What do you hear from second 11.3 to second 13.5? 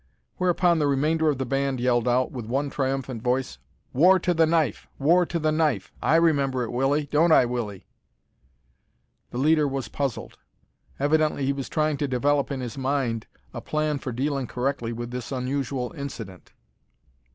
he was trying to develop in his mind